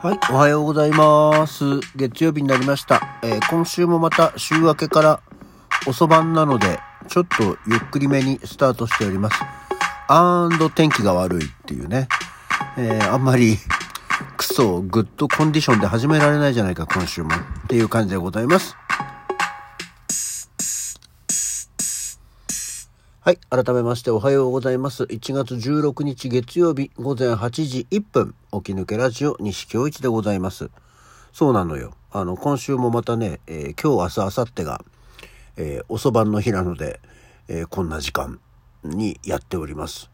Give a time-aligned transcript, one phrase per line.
[0.00, 1.64] はい、おはようございます。
[1.96, 3.18] 月曜日になりました。
[3.20, 5.20] えー今週もまた週明けから
[5.88, 6.78] 遅番なので、
[7.08, 9.42] ちょっとゆっくりめにスタートしております。
[10.06, 12.06] アンド天気が悪いっていうね。
[12.76, 13.56] えーあんまり
[14.36, 17.30] クソグッドコンディションで始められないじゃないか、今週も。
[17.34, 18.76] っていう感じでございます。
[23.28, 23.38] はい。
[23.50, 25.02] 改めましておはようございます。
[25.02, 30.70] 1月16日月曜日午前8時1分、起き抜けラジオ西京一でございます。
[31.34, 31.92] そうなのよ。
[32.10, 34.82] あの、今週もまたね、えー今日、明日、明後日が、
[35.58, 37.00] えー遅番の日なので、
[37.48, 38.40] えーこんな時間
[38.82, 40.10] にやっております。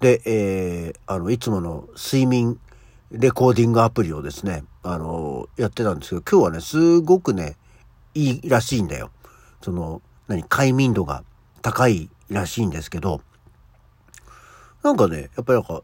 [0.00, 2.58] で、えあの、いつもの睡眠
[3.10, 7.58] レコーディングアプリをですね、あのやってたんですけど、今日はね、すごくね、
[8.14, 9.10] いいらしいんだよ。
[9.60, 11.22] その、何、快眠度が
[11.60, 13.20] 高いらしいんですけど、
[14.82, 15.82] なんかね、やっぱりなんか、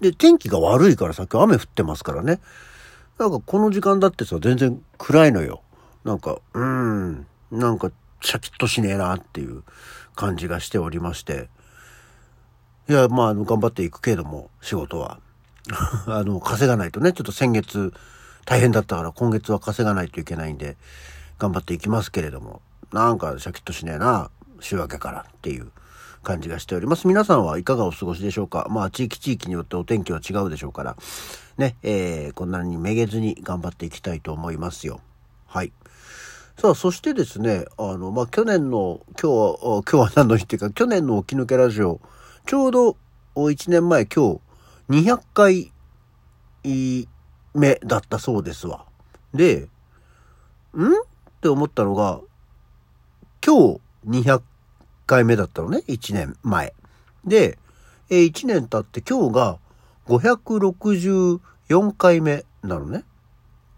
[0.00, 2.40] で、天気が悪いからさっき雨降ってますからね。
[3.18, 5.62] なんかこの時間だってさ、全然暗いのよ。
[6.04, 9.62] なんか、うーん、なんか、シャキッとしねえなっていう
[10.14, 11.48] 感じがしておりまして。
[12.88, 15.18] いや、まあ、頑張っていくけれども、仕事は。
[16.06, 17.92] あの、稼がないとね、ちょっと先月
[18.44, 20.76] 大変だったから今月は稼がないといけないんで、
[21.38, 25.70] 頑張っていきますけれども、なんかシャキッとしねえな、週明けからっていう
[26.26, 27.06] 感じがしております。
[27.06, 28.66] 皆さんはいかがお過ごしでしょうか？
[28.68, 30.96] まあ、地域地域によってお天気は違うでしょうから、
[31.56, 35.00] ね、えー、こんなにめげずに頑張っていきたいと思いますよ。
[35.46, 35.72] はい。
[36.58, 42.00] さあ、そしてですね、あの、まあ、去年の、今日は、今日は何の日っていうか、去年の起き抜けラジオ、
[42.44, 42.96] ちょうど
[43.36, 44.40] お1年前、今
[44.88, 45.72] 日、200回
[47.54, 48.86] 目だったそうですわ。
[49.32, 49.68] で、
[50.74, 50.86] ん？
[50.88, 50.88] っ
[51.40, 52.20] て思ったのが、
[53.44, 54.40] 今日200
[55.06, 56.74] 回目だったのね、1年前。
[57.24, 57.58] で、
[58.10, 59.58] え1年経って今日が
[60.06, 61.40] 564
[61.96, 63.04] 回目なのね。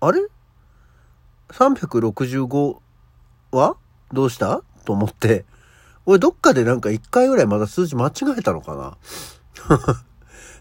[0.00, 0.20] あれ
[1.50, 2.78] ?365
[3.52, 3.76] は
[4.12, 4.62] どうした？
[4.84, 5.44] と思って、
[6.06, 8.96] 俺どっかでなんか1回ぐらいまだ数字間違えたのかな？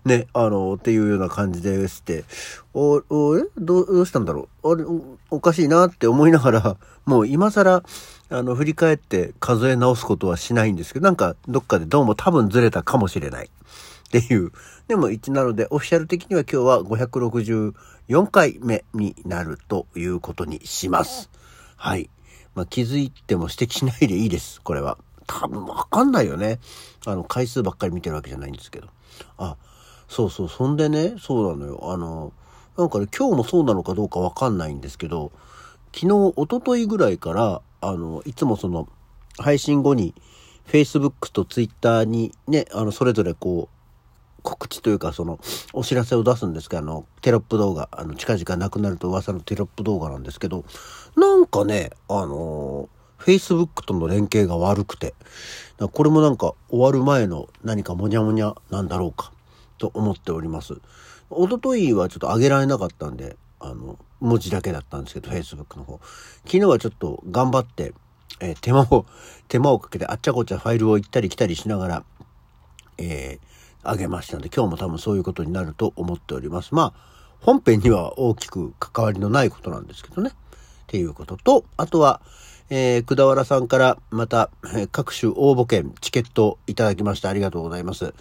[0.08, 2.26] ね、あの、っていうような感じでして、
[2.74, 3.44] お、お、え？
[3.58, 4.74] どう、したんだろう？
[4.74, 7.84] あれ、おおかしいなって思いながら、 もう今更、
[8.30, 13.50] あの、振り返って数え直すことはしないんですけど、なんかどっかでどうも多分ずれたかもしれない。
[14.08, 14.52] っていう。
[14.88, 21.30] でも1なので、オフィシャル的には今日は564回目になるということにします。
[21.76, 22.10] はい。
[22.56, 24.62] まあ、気づいても指摘しないでいいです。
[24.62, 24.98] これは。
[25.28, 26.60] 多分わかんないよね。
[27.06, 28.88] あの、回数ばっかり見てるわけじゃないんですけど。
[29.38, 29.58] あ、
[30.08, 30.50] そうそう。
[30.50, 31.80] そんでね、そうなのよ。
[31.92, 32.32] あの、
[32.78, 35.32] なんかね、今日もそうなのかどうかわかんないんですけど、
[35.94, 38.88] 昨日、一昨日ぐらいから、あの、いつもその、
[39.38, 40.14] 配信後に、
[40.68, 43.78] Facebook と Twitter にね、あの、それぞれこう、
[44.44, 45.40] 告知というか、その、
[45.74, 50.64] お知らせを出すんですけど、あの、テロップ動画、あの、近々なくなると噂のテロップ動画なんですけど、
[51.18, 55.16] なんかね、あの Facebook との連携が悪くて、
[55.92, 59.32] これもなんか終わる前の何かモニャモニャなんだろうか、
[59.78, 60.76] と思っております。
[61.30, 66.00] 一昨日はちょっと上げられなかったんで、あの、文字だけだったんですけど、Facebook の方。
[66.46, 67.94] 昨日はちょっと頑張って、
[68.40, 69.06] えー手間を、
[69.48, 72.04] 手間をかけてあっちゃこっちゃファイルを行ったり来たりしながら、
[72.98, 73.48] えー
[73.84, 76.76] 上げましたので、今日も多分そういうことになると思っております。
[76.76, 76.94] まあ、
[77.40, 80.32] 本編には大きく関わりのないことなんですけどね。
[80.32, 80.34] っ
[80.88, 82.20] ていうことと、あとは、
[82.70, 88.14] えー、くだわらさんからまた、えー各種応募券、チケットいただきましてありがとうございます。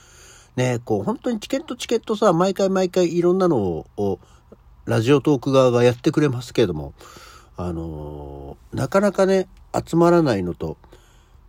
[0.56, 4.18] ね、こう、本当にチケットチケットさ、毎回毎回いろんなのを、
[4.86, 6.94] ラジオトーク側がやってくれますけれども、
[7.56, 10.78] あのーなかなかね、集まらないのと、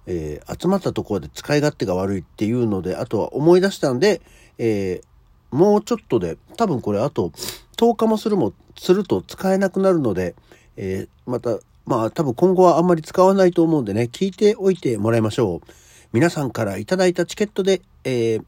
[0.08, 4.22] えー集まったところで使い勝手が悪いっていうので、あとは思い出したんで、
[4.58, 5.08] えー
[5.56, 7.32] もうちょっとで、多分これあと
[7.78, 10.36] 10日もするも、すると使えなくなるので、
[10.76, 15.68] えーまた、まあ多分今後はあんまり使わないと思うんでね、聞いておいてもらいましょう。
[16.12, 18.44] 皆さんからいただいたチケットで、えー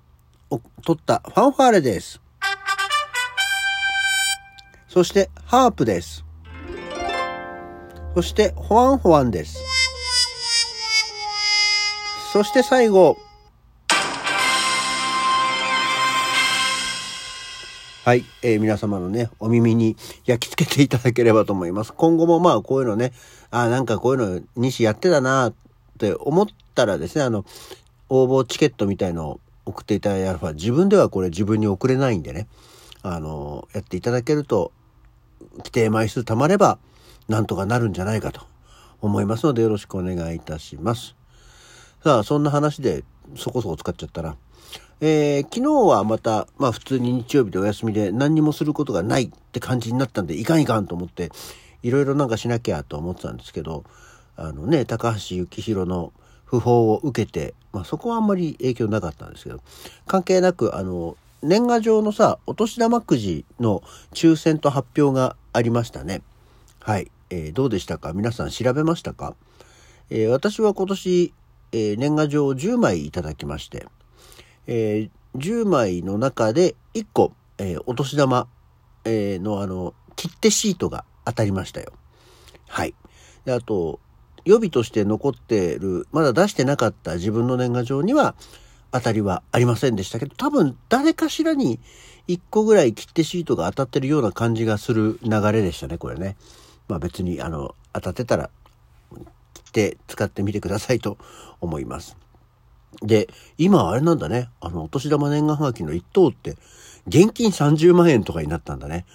[0.50, 2.22] 取ったファンファーレです。
[4.88, 6.26] そして、ハープです。
[8.16, 9.60] そして、ホワンホワンです。
[12.34, 13.18] そして最後。
[18.06, 19.96] はい、えー皆様のね、お耳に
[20.26, 21.94] 焼き付けていただければと思います。
[21.94, 23.14] 今後もまあこういうのね、
[23.52, 25.54] あなんかこういうの西やってたなっ
[26.00, 27.46] て思ったらですね、あの、
[28.10, 32.48] 応募チケットみたいのを送っていただいたら、自分ではこれ自分に送れないんでね、
[33.04, 34.72] あの、やっていただけると、
[35.58, 36.80] 規定枚数貯まれば、
[37.28, 38.42] なんとかなるんじゃないかと
[39.02, 41.16] 思いますので、よろしくお願いいたします。
[42.04, 43.04] さあ、そんな話で、
[43.36, 44.36] そこそこ使っちゃったな。
[45.02, 51.32] えー、昨日はまた、まあ普通に日曜日でお休みで何にもすることがないって感じになったんで、いかんいかんと思って、
[51.84, 53.86] いろいろなんかしなきゃと思ってたんですけど、
[54.36, 56.12] あのね、高橋幸宏の
[56.50, 59.62] 訃報を受けて、まあそこはあんまり影響なかったんですけど、
[60.08, 63.82] 関係なく、あの、年賀状のさ、お年玉くじの
[64.14, 66.22] 抽選と発表がありましたね。
[66.82, 67.12] はい。
[67.30, 68.14] えー、どうでしたか？
[68.14, 69.36] 皆さん調べましたか、
[70.10, 71.34] えー、私は今年、
[71.72, 73.86] えー、年賀状を10枚いただきまして、
[74.66, 78.48] え10枚の中で1個、えお年玉、
[79.06, 81.94] えのあの、切手シートが当たりましたよ。
[82.68, 82.96] はい。
[83.46, 84.00] であと、
[84.46, 88.36] 予備として残っている、まだ出してなかった自分の年賀状には、
[88.92, 91.80] 当たりはありませんでしたけど、多分誰かしらに
[92.28, 96.38] 1個ぐらい切手シートが当たってるような感じがする流れでしたね、これね。
[96.88, 98.50] まあ別に、あの、当たってたら、
[99.54, 101.18] 切って使ってみてくださいと
[101.62, 102.18] 思います。
[103.02, 104.50] で、今あれなんだね。
[104.60, 106.58] あの、お年玉年賀はがきの1等って、
[107.08, 109.06] 現金30万円とかになったんだね。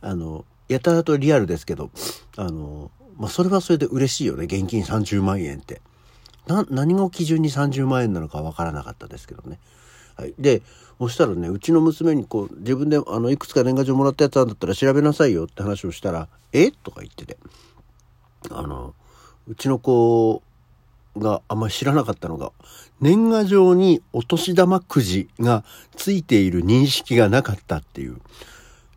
[0.00, 1.90] あの、やたらとリアルですけど、
[2.36, 2.90] あの、
[3.22, 4.46] まあ、それはそれで嬉しいよね。
[4.46, 5.80] 現金30万円って。
[6.48, 9.60] な、何を基準に30万円なのかわからなかったですけどね。
[10.16, 10.34] はい。
[10.40, 10.60] で、
[10.98, 16.72] そしたらね、うちの娘にこう、自分であの、いくつか年賀状もらったやつなんだったら調べなさいよって話をしたら、え？
[16.72, 17.38] とか言ってて。
[18.50, 18.92] あの、
[19.46, 20.42] うちの子
[21.16, 22.50] があんまり知らなかったのが、
[23.00, 25.62] 年賀状にお年玉くじが
[25.94, 28.20] ついている認識がなかったっていう、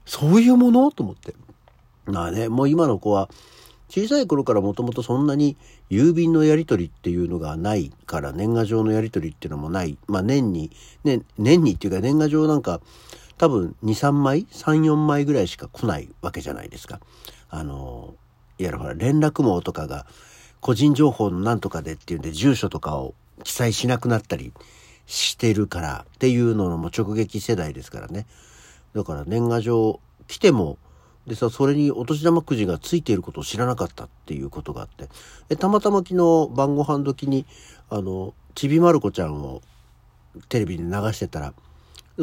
[0.07, 0.91] そういうもの？
[0.91, 1.35] と思って。
[2.07, 3.29] まあね、もう今の子は、
[3.95, 5.55] 小さい頃からもともとそんなに
[5.89, 9.97] 郵便のやり取りっていうのがないから年賀状のやり取りっていうのもない。
[10.07, 10.69] まあ年に、
[11.05, 12.81] ね、年にっていうか年賀状なんか
[13.37, 16.99] 多分2、3枚 ?3、4枚ぐらいしか来ないわけじゃないですか。
[17.49, 18.15] あの、
[18.57, 20.05] いわゆるほら連絡網とかが
[20.59, 23.13] 個人情報のなんとかでっていうんで住所とかを
[23.45, 24.51] 記載しなくなったり
[25.05, 28.25] してるからっていうのも直撃世代ですからね。
[28.93, 30.77] だから年賀状来ても
[31.27, 35.09] でさ、それにお年玉くじがついていることを知らなかったっていうことがあって。
[35.49, 37.45] でたまたま昨日晩ご飯時に、
[37.89, 39.61] あの、ちびまる子ちゃんを
[40.49, 41.53] テレビで流してたら、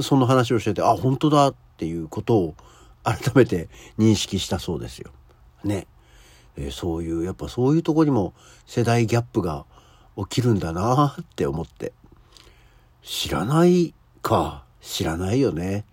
[0.01, 2.55] その話をしてて、あ、本当だっていうことを
[3.03, 3.69] 改めて
[3.99, 5.11] 認識したそうですよ。
[5.65, 5.87] ね。
[6.57, 8.35] え、そういう、やっぱそういうとこにも
[8.67, 9.65] 世代ギャップが
[10.17, 11.93] 起きるんだなって思って。
[13.03, 14.65] 知らないか。
[14.81, 15.85] 知らないよね。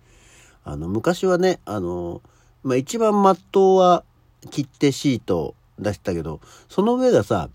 [0.64, 2.22] あの、昔はね、あの、
[2.62, 4.04] まあ一番まっとうは
[4.50, 7.48] 切手シート出したけど、その上がさ、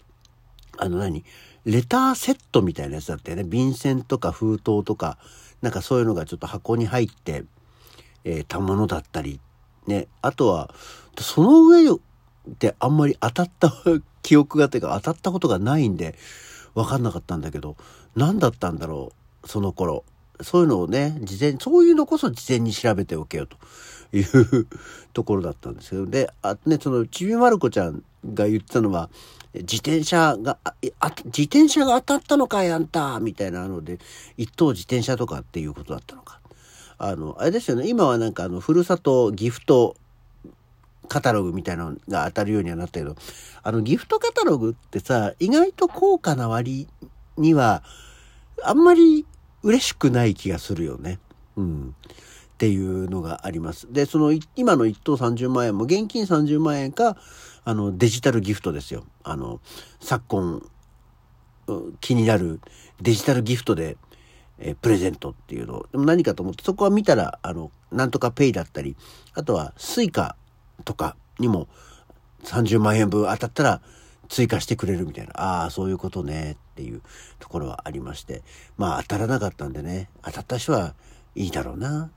[0.78, 1.24] あの何？
[1.66, 3.44] レターセットみたいなやつだったよね。
[3.44, 5.18] 便箋とか封筒とか、
[5.62, 7.44] なんかそういうのがちょっと箱に入って、
[8.24, 9.40] えー、たものだったり、
[9.88, 10.08] ね。
[10.22, 10.74] あとは、
[11.20, 11.86] その上
[12.60, 13.74] であんまり当たった
[14.22, 16.16] 記憶がてか当たったことがないんで、
[16.76, 17.78] わかんなかったんだけど、
[18.16, 19.14] 何だったんだろ
[19.44, 20.04] う、その頃。
[20.42, 23.58] そういうのをね、事前、そういうのこそ事前に調べておけよと。
[24.14, 24.68] いう
[25.14, 28.04] ところだったんですけど、で、あね、その、ちびまる子ちゃん
[28.34, 29.10] が言ってたのは、
[29.54, 30.74] 自転車が、あ、
[31.26, 34.00] 自転車が当たったのかい、あんたみたいなので、
[34.38, 36.40] 一等自転車とかっていうことだったのか。
[36.98, 39.96] あの、あれですよね、今はなんかあの、ふるさとギフト
[41.08, 43.16] カタログみたいなのが当たるようにはなったけど、
[43.64, 46.88] あの、ギフトカタログってさ、意外と高価な割
[47.38, 47.84] には、
[48.64, 49.26] あんまり
[49.66, 51.20] 嬉しくない気がするよね。
[51.58, 51.96] うん。
[52.54, 53.92] っていうのがあります。
[53.92, 57.18] で、その今の1等30万円も現金30万円か、
[57.64, 59.04] あのデジタルギフトですよ。
[59.24, 59.60] あの、
[60.00, 60.62] 昨今
[62.00, 62.62] 気になる
[63.02, 63.98] デジタルギフトで、
[64.60, 68.96] えプレゼントっていうのを、でも何かと思って、そこは見たら、あの、なんとかペイだったり、
[69.34, 70.38] あとはスイカ
[70.86, 71.68] とかにも
[72.44, 73.82] 30万円分当たったら
[74.30, 77.02] 追加してくれるみたいな、ああ、そういうことねっていう
[77.40, 78.44] ところはありまして、
[78.78, 80.94] まあ当たらなかったんでね、当たった人は
[81.36, 82.12] いいだろうな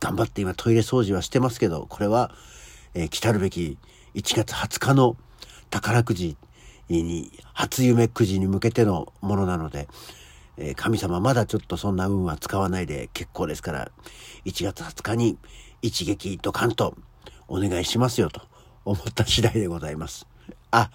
[0.00, 2.34] 頑張って今トイレ掃除はしてますけど、これは、
[2.94, 3.76] えー、来たるべき
[4.14, 5.16] 1月20日の
[5.68, 6.38] 宝くじ
[6.88, 9.86] に、初夢くじに向けてのものなので、
[10.56, 13.90] えー、神様まだちょっとそんな運は使わないで結構ですから、
[14.46, 15.36] 1月20日に
[15.82, 16.96] 一撃ドカンと
[17.48, 18.40] お願いしますよと
[18.86, 20.26] 思った次第でございます。
[20.70, 20.90] あ、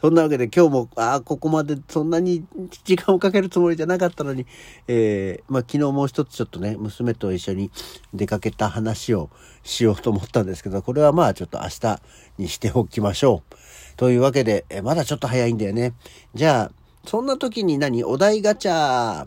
[0.00, 2.44] そんなわけで今日も、ああ、ここまでそんなに
[2.84, 4.46] 時間をかけるつもりじゃなかったのに、
[4.88, 7.70] えー、まあ昨日もう一つちょっとね、娘と一緒に
[8.14, 9.28] 出かけた話を
[9.62, 12.00] しようと思ったんですけど、これはまあちょっと明日
[12.38, 13.54] にしておきましょう。
[13.96, 15.92] というわけで、えまだちょっと早いんだよね。
[16.34, 16.72] じゃあ、
[17.06, 18.02] そんな時に何？
[18.04, 19.26] お題ガチャ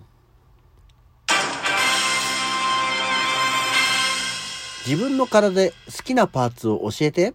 [4.87, 7.33] 自分の体で好きなパーツを教えて。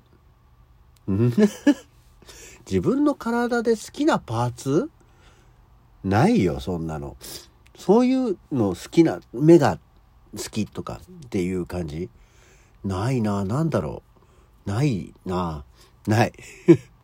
[2.69, 4.91] 自分の体で好きなパーツ？
[6.05, 7.17] ないよ、そんなの。
[7.77, 9.79] そういうの好きな、目が
[10.37, 12.11] 好きとかっていう感じ？
[12.85, 14.03] ないな、なんだろ
[14.67, 14.71] う？
[14.71, 15.65] ないな、
[16.07, 16.33] ない。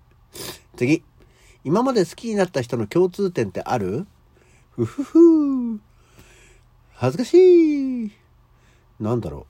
[0.76, 1.02] 次。
[1.64, 4.06] 今まで好きになった人の共通点ってある？
[4.72, 5.80] ふふふ
[6.92, 8.12] 恥ずかしい。
[9.00, 9.46] なんだろ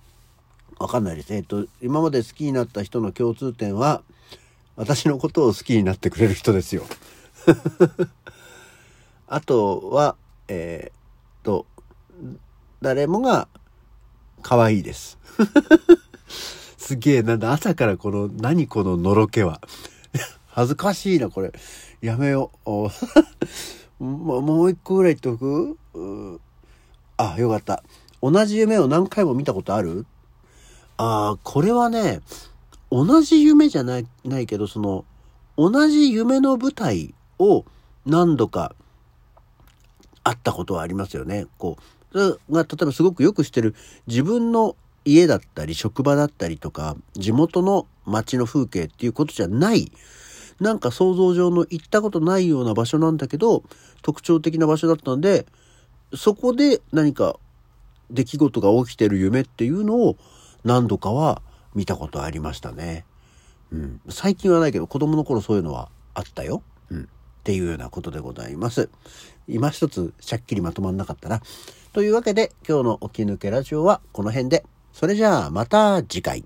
[0.78, 0.82] う？
[0.84, 1.34] わかんないです。
[1.34, 4.02] えっと、今まで好きになった人の共通点は、
[4.76, 6.84] 私のことを好きになってくれる人ですよ。
[9.28, 10.16] あとは、
[10.48, 10.94] えー、っ
[11.42, 11.66] と、
[12.82, 13.48] 誰もが
[14.42, 15.18] 可愛いです。
[16.76, 19.60] すげえ、なんだ、朝からこの、何こののろけは。
[20.48, 21.52] 恥ずかしいな、これ。
[22.00, 22.90] やめよう。
[24.04, 26.40] もう一個ぐらい言っとく？
[27.16, 27.82] あ、よかった。
[28.20, 30.04] 同じ夢を何回も見たことある？
[30.96, 32.20] ああ、これはね、
[32.90, 35.04] 同じ夢じゃない、ないけど、その、
[35.56, 37.64] 同じ夢の舞台を
[38.06, 38.74] 何度か
[40.22, 41.46] 会ったことはありますよね。
[41.58, 41.82] こう、
[42.14, 43.74] が例えばすごくよく知ってる
[44.06, 49.90] 自分の家だったり職場だったりとか地元の街の風景っていうことじゃない
[50.60, 53.64] なんか想像上の行ったことないような場所なんだけど
[54.02, 55.46] 特徴的な場所だったんで
[56.14, 57.36] そこで何か
[58.10, 60.16] 出来事が起きてる夢っていうのを
[60.62, 61.42] 何度かは
[61.74, 63.04] 見たことありましたね。
[63.72, 66.62] うん、最近はないけど子供の頃そういうのはあったよ。
[66.90, 67.06] うん、っ
[67.42, 68.88] ていうようなことでございます。
[69.48, 71.42] 今一つしゃっきりまとまんなかったな。
[71.92, 74.64] というわけで今日の起き抜けラジオはこの辺で。
[74.92, 76.44] それじゃあまた次回。